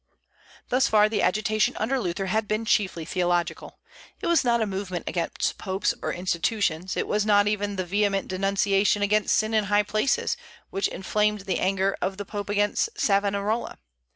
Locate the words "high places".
9.65-10.37